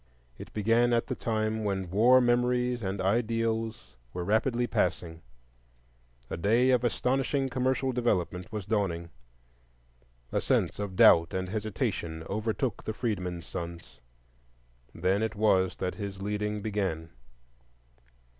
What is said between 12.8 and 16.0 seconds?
the freedmen's sons,—then it was that